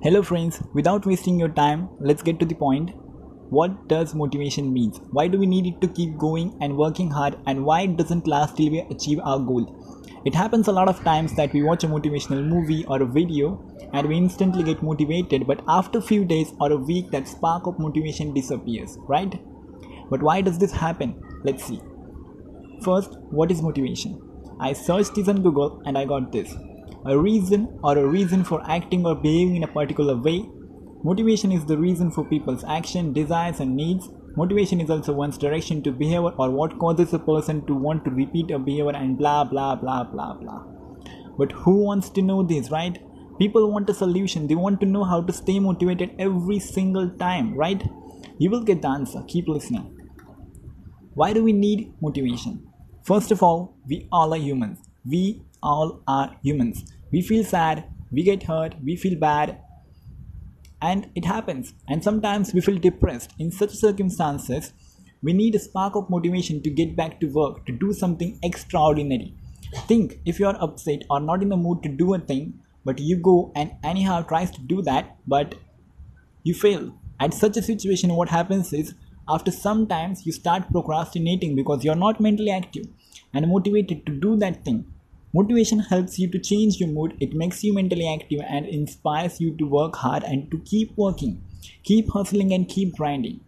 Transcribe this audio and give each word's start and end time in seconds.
Hello 0.00 0.22
friends, 0.22 0.62
without 0.74 1.04
wasting 1.06 1.40
your 1.40 1.48
time, 1.48 1.88
let's 1.98 2.22
get 2.22 2.38
to 2.38 2.46
the 2.46 2.54
point. 2.54 2.92
What 3.50 3.88
does 3.88 4.14
motivation 4.14 4.72
means? 4.72 5.00
Why 5.10 5.26
do 5.26 5.40
we 5.40 5.46
need 5.46 5.66
it 5.66 5.80
to 5.80 5.88
keep 5.88 6.16
going 6.16 6.56
and 6.60 6.76
working 6.76 7.10
hard 7.10 7.36
and 7.48 7.64
why 7.64 7.80
it 7.80 7.96
doesn't 7.96 8.28
last 8.28 8.56
till 8.56 8.70
we 8.70 8.78
achieve 8.92 9.18
our 9.24 9.40
goal? 9.40 9.66
It 10.24 10.36
happens 10.36 10.68
a 10.68 10.72
lot 10.72 10.86
of 10.86 11.02
times 11.02 11.34
that 11.34 11.52
we 11.52 11.64
watch 11.64 11.82
a 11.82 11.88
motivational 11.88 12.46
movie 12.46 12.84
or 12.84 13.02
a 13.02 13.06
video 13.06 13.60
and 13.92 14.06
we 14.06 14.16
instantly 14.16 14.62
get 14.62 14.84
motivated 14.84 15.48
but 15.48 15.64
after 15.66 16.00
few 16.00 16.24
days 16.24 16.52
or 16.60 16.70
a 16.70 16.76
week 16.76 17.10
that 17.10 17.26
spark 17.26 17.66
of 17.66 17.80
motivation 17.80 18.32
disappears, 18.32 18.98
right? 19.08 19.34
But 20.10 20.22
why 20.22 20.42
does 20.42 20.60
this 20.60 20.70
happen? 20.70 21.20
Let's 21.42 21.64
see. 21.64 21.80
First, 22.84 23.18
what 23.30 23.50
is 23.50 23.62
motivation? 23.62 24.22
I 24.60 24.74
searched 24.74 25.16
this 25.16 25.26
on 25.26 25.42
Google 25.42 25.82
and 25.86 25.98
I 25.98 26.04
got 26.04 26.30
this 26.30 26.54
a 27.06 27.18
reason 27.18 27.78
or 27.82 27.96
a 27.96 28.06
reason 28.06 28.44
for 28.44 28.62
acting 28.68 29.06
or 29.06 29.14
behaving 29.14 29.56
in 29.56 29.64
a 29.64 29.68
particular 29.68 30.16
way. 30.16 30.48
Motivation 31.04 31.52
is 31.52 31.64
the 31.64 31.78
reason 31.78 32.10
for 32.10 32.24
people's 32.24 32.64
action, 32.64 33.12
desires, 33.12 33.60
and 33.60 33.76
needs. 33.76 34.08
Motivation 34.36 34.80
is 34.80 34.90
also 34.90 35.12
one's 35.12 35.38
direction 35.38 35.82
to 35.82 35.92
behavior 35.92 36.32
or 36.38 36.50
what 36.50 36.78
causes 36.78 37.12
a 37.12 37.18
person 37.18 37.64
to 37.66 37.74
want 37.74 38.04
to 38.04 38.10
repeat 38.10 38.50
a 38.50 38.58
behavior 38.58 38.96
and 38.96 39.16
blah 39.16 39.44
blah 39.44 39.74
blah 39.74 40.04
blah 40.04 40.34
blah. 40.34 40.64
But 41.36 41.52
who 41.52 41.84
wants 41.84 42.10
to 42.10 42.22
know 42.22 42.42
this, 42.42 42.70
right? 42.70 42.98
People 43.38 43.70
want 43.70 43.88
a 43.88 43.94
solution. 43.94 44.48
They 44.48 44.56
want 44.56 44.80
to 44.80 44.86
know 44.86 45.04
how 45.04 45.22
to 45.22 45.32
stay 45.32 45.60
motivated 45.60 46.16
every 46.18 46.58
single 46.58 47.08
time, 47.10 47.54
right? 47.54 47.82
You 48.38 48.50
will 48.50 48.64
get 48.64 48.82
the 48.82 48.88
answer. 48.88 49.22
Keep 49.28 49.48
listening. 49.48 49.96
Why 51.14 51.32
do 51.32 51.44
we 51.44 51.52
need 51.52 51.94
motivation? 52.00 52.66
First 53.04 53.30
of 53.30 53.42
all, 53.42 53.76
we 53.86 54.08
all 54.10 54.34
are 54.34 54.38
humans. 54.38 54.87
We 55.10 55.42
all 55.62 56.02
are 56.06 56.36
humans. 56.42 56.84
We 57.10 57.22
feel 57.22 57.42
sad, 57.42 57.84
we 58.12 58.22
get 58.22 58.42
hurt, 58.42 58.74
we 58.84 58.94
feel 58.96 59.18
bad, 59.18 59.58
and 60.82 61.10
it 61.14 61.24
happens. 61.24 61.72
And 61.88 62.04
sometimes 62.04 62.52
we 62.52 62.60
feel 62.60 62.78
depressed. 62.78 63.32
In 63.38 63.50
such 63.50 63.70
circumstances, 63.70 64.72
we 65.22 65.32
need 65.32 65.54
a 65.54 65.58
spark 65.58 65.96
of 65.96 66.10
motivation 66.10 66.62
to 66.62 66.70
get 66.70 66.94
back 66.94 67.20
to 67.20 67.26
work, 67.26 67.64
to 67.66 67.72
do 67.72 67.92
something 67.92 68.38
extraordinary. 68.42 69.34
Think 69.86 70.20
if 70.26 70.38
you 70.38 70.46
are 70.46 70.62
upset 70.62 71.02
or 71.08 71.20
not 71.20 71.42
in 71.42 71.48
the 71.48 71.56
mood 71.56 71.82
to 71.84 71.88
do 71.88 72.12
a 72.14 72.18
thing, 72.18 72.60
but 72.84 72.98
you 72.98 73.16
go 73.16 73.50
and 73.56 73.72
anyhow 73.82 74.22
tries 74.22 74.50
to 74.52 74.60
do 74.60 74.82
that, 74.82 75.16
but 75.26 75.54
you 76.42 76.54
fail. 76.54 76.94
At 77.18 77.32
such 77.32 77.56
a 77.56 77.62
situation, 77.62 78.14
what 78.14 78.28
happens 78.28 78.72
is 78.72 78.94
after 79.28 79.50
some 79.50 79.86
times 79.86 80.26
you 80.26 80.32
start 80.32 80.70
procrastinating 80.70 81.56
because 81.56 81.82
you're 81.82 81.94
not 81.94 82.20
mentally 82.20 82.50
active 82.50 82.84
and 83.34 83.48
motivated 83.48 84.04
to 84.06 84.12
do 84.12 84.36
that 84.36 84.64
thing 84.64 84.84
Motivation 85.38 85.78
helps 85.78 86.18
you 86.18 86.28
to 86.32 86.38
change 86.38 86.80
your 86.80 86.88
mood, 86.88 87.16
it 87.20 87.32
makes 87.32 87.62
you 87.62 87.72
mentally 87.72 88.08
active 88.12 88.40
and 88.48 88.66
inspires 88.66 89.40
you 89.40 89.56
to 89.58 89.66
work 89.66 89.94
hard 89.94 90.24
and 90.24 90.50
to 90.50 90.58
keep 90.70 90.96
working, 90.96 91.34
keep 91.84 92.10
hustling, 92.10 92.52
and 92.54 92.68
keep 92.68 92.96
grinding. 92.96 93.38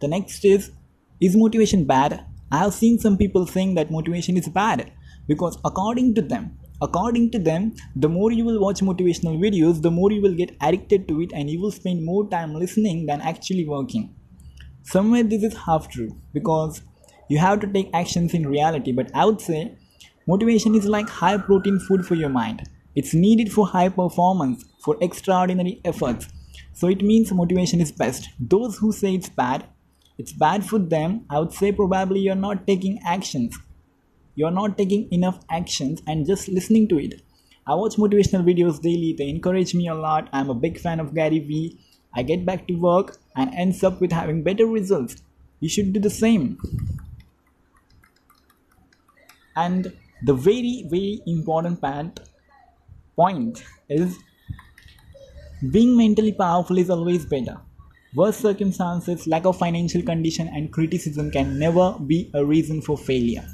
The 0.00 0.08
next 0.08 0.44
is 0.44 0.72
Is 1.20 1.36
motivation 1.36 1.84
bad? 1.84 2.26
I 2.50 2.58
have 2.58 2.74
seen 2.74 2.98
some 2.98 3.16
people 3.16 3.46
saying 3.46 3.76
that 3.76 3.90
motivation 3.90 4.36
is 4.36 4.48
bad 4.48 4.92
because, 5.26 5.56
according 5.64 6.14
to 6.16 6.22
them, 6.22 6.58
according 6.82 7.30
to 7.30 7.38
them, 7.38 7.74
the 7.96 8.08
more 8.08 8.32
you 8.32 8.44
will 8.44 8.60
watch 8.60 8.80
motivational 8.80 9.38
videos, 9.44 9.80
the 9.80 9.90
more 9.90 10.10
you 10.12 10.20
will 10.20 10.34
get 10.34 10.56
addicted 10.60 11.06
to 11.08 11.20
it 11.22 11.32
and 11.32 11.48
you 11.48 11.60
will 11.60 11.70
spend 11.70 12.04
more 12.04 12.28
time 12.28 12.52
listening 12.54 13.06
than 13.06 13.22
actually 13.22 13.66
working. 13.68 14.14
Somewhere 14.82 15.22
this 15.22 15.44
is 15.44 15.56
half 15.68 15.88
true 15.88 16.10
because 16.34 16.82
you 17.28 17.38
have 17.38 17.60
to 17.60 17.72
take 17.78 17.94
actions 17.94 18.34
in 18.34 18.46
reality, 18.46 18.92
but 18.92 19.10
I 19.14 19.24
would 19.24 19.40
say 19.40 19.78
Motivation 20.26 20.74
is 20.74 20.86
like 20.86 21.08
high 21.08 21.36
protein 21.36 21.80
food 21.80 22.06
for 22.06 22.14
your 22.14 22.28
mind. 22.28 22.68
It's 22.94 23.14
needed 23.14 23.52
for 23.52 23.66
high 23.66 23.88
performance, 23.88 24.64
for 24.84 24.96
extraordinary 25.00 25.80
efforts. 25.84 26.28
So 26.72 26.88
it 26.88 27.02
means 27.02 27.32
motivation 27.32 27.80
is 27.80 27.90
best. 27.90 28.28
Those 28.38 28.78
who 28.78 28.92
say 28.92 29.14
it's 29.14 29.28
bad, 29.28 29.66
it's 30.18 30.32
bad 30.32 30.64
for 30.64 30.78
them, 30.78 31.24
I 31.28 31.40
would 31.40 31.52
say 31.52 31.72
probably 31.72 32.20
you're 32.20 32.34
not 32.34 32.66
taking 32.66 33.00
actions. 33.04 33.58
You're 34.34 34.50
not 34.50 34.78
taking 34.78 35.10
enough 35.10 35.40
actions 35.50 36.02
and 36.06 36.26
just 36.26 36.48
listening 36.48 36.88
to 36.88 36.98
it. 36.98 37.22
I 37.66 37.74
watch 37.74 37.96
motivational 37.96 38.44
videos 38.44 38.80
daily, 38.80 39.14
they 39.16 39.28
encourage 39.28 39.74
me 39.74 39.88
a 39.88 39.94
lot. 39.94 40.28
I'm 40.32 40.50
a 40.50 40.54
big 40.54 40.78
fan 40.78 41.00
of 41.00 41.14
Gary 41.14 41.38
Vee. 41.40 41.78
I 42.14 42.22
get 42.22 42.44
back 42.44 42.66
to 42.68 42.74
work 42.74 43.16
and 43.36 43.52
ends 43.54 43.82
up 43.82 44.00
with 44.00 44.12
having 44.12 44.42
better 44.42 44.66
results. 44.66 45.16
You 45.60 45.68
should 45.68 45.92
do 45.92 46.00
the 46.00 46.10
same. 46.10 46.58
And 49.56 49.92
the 50.24 50.34
very 50.34 50.84
very 50.88 51.20
important 51.26 51.80
part 51.80 52.20
point 53.16 53.64
is 53.88 54.18
being 55.70 55.96
mentally 55.96 56.32
powerful 56.32 56.78
is 56.78 56.90
always 56.90 57.24
better. 57.26 57.60
Worse 58.14 58.36
circumstances 58.36 59.26
lack 59.26 59.46
of 59.46 59.58
financial 59.58 60.02
condition 60.02 60.48
and 60.48 60.72
criticism 60.72 61.30
can 61.30 61.58
never 61.58 61.96
be 62.06 62.30
a 62.34 62.44
reason 62.44 62.82
for 62.82 62.96
failure. 62.96 63.44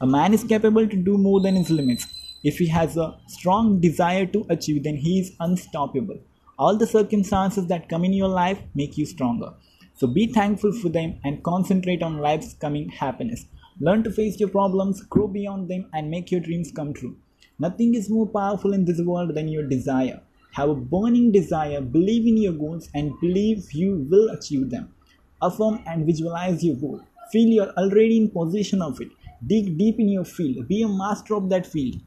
A 0.00 0.06
man 0.06 0.34
is 0.34 0.44
capable 0.44 0.88
to 0.88 0.96
do 0.96 1.18
more 1.18 1.40
than 1.40 1.56
his 1.56 1.70
limits. 1.70 2.06
If 2.42 2.58
he 2.58 2.66
has 2.68 2.96
a 2.96 3.16
strong 3.26 3.80
desire 3.80 4.26
to 4.26 4.46
achieve 4.48 4.82
then 4.84 4.96
he 4.96 5.20
is 5.20 5.32
unstoppable. 5.40 6.18
All 6.58 6.76
the 6.76 6.86
circumstances 6.86 7.66
that 7.68 7.88
come 7.88 8.04
in 8.04 8.12
your 8.12 8.28
life 8.28 8.60
make 8.74 8.98
you 8.98 9.06
stronger. 9.06 9.52
So 9.94 10.06
be 10.06 10.26
thankful 10.26 10.72
for 10.72 10.88
them 10.88 11.20
and 11.24 11.42
concentrate 11.44 12.02
on 12.02 12.18
life's 12.18 12.54
coming 12.54 12.88
happiness 12.88 13.46
Learn 13.80 14.02
to 14.02 14.10
face 14.10 14.40
your 14.40 14.48
problems, 14.48 15.02
grow 15.02 15.28
beyond 15.28 15.68
them, 15.68 15.88
and 15.92 16.10
make 16.10 16.32
your 16.32 16.40
dreams 16.40 16.72
come 16.74 16.92
true. 16.92 17.16
Nothing 17.60 17.94
is 17.94 18.10
more 18.10 18.26
powerful 18.26 18.72
in 18.72 18.84
this 18.84 19.00
world 19.00 19.36
than 19.36 19.46
your 19.46 19.68
desire. 19.68 20.20
Have 20.54 20.70
a 20.70 20.74
burning 20.74 21.30
desire, 21.30 21.80
believe 21.80 22.26
in 22.26 22.36
your 22.36 22.54
goals, 22.54 22.88
and 22.94 23.12
believe 23.20 23.72
you 23.72 24.06
will 24.10 24.30
achieve 24.30 24.70
them. 24.70 24.92
Affirm 25.40 25.80
and 25.86 26.06
visualize 26.06 26.64
your 26.64 26.74
goal. 26.74 27.00
Feel 27.30 27.48
you're 27.48 27.72
already 27.74 28.16
in 28.16 28.30
possession 28.30 28.82
of 28.82 29.00
it. 29.00 29.10
Dig 29.46 29.78
deep 29.78 30.00
in 30.00 30.08
your 30.08 30.24
field. 30.24 30.66
Be 30.66 30.82
a 30.82 30.88
master 30.88 31.34
of 31.34 31.48
that 31.50 31.64
field. 31.64 32.00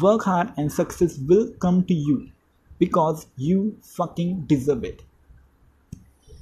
Work 0.00 0.22
hard, 0.22 0.52
and 0.56 0.72
success 0.72 1.18
will 1.18 1.50
come 1.60 1.84
to 1.84 1.94
you 1.94 2.30
because 2.78 3.26
you 3.36 3.76
fucking 3.82 4.46
deserve 4.46 4.84
it. 4.84 5.02